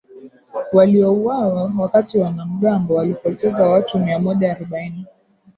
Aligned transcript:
waliouawa 0.73 1.63
wakati 1.79 2.17
wanamgambo 2.17 2.95
walipoteza 2.95 3.69
watu 3.69 3.99
miamoja 3.99 4.51
arobaini 4.55 5.05